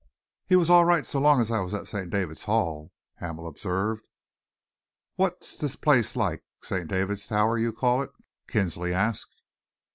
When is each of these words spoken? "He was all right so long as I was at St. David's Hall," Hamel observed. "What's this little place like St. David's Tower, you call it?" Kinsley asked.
"He 0.47 0.55
was 0.55 0.67
all 0.67 0.83
right 0.83 1.05
so 1.05 1.19
long 1.19 1.41
as 1.41 1.51
I 1.51 1.59
was 1.59 1.75
at 1.75 1.87
St. 1.87 2.09
David's 2.09 2.45
Hall," 2.45 2.91
Hamel 3.17 3.45
observed. 3.47 4.07
"What's 5.15 5.51
this 5.51 5.73
little 5.73 5.81
place 5.81 6.15
like 6.15 6.43
St. 6.63 6.87
David's 6.87 7.27
Tower, 7.27 7.59
you 7.59 7.71
call 7.71 8.01
it?" 8.01 8.09
Kinsley 8.47 8.95
asked. 8.95 9.43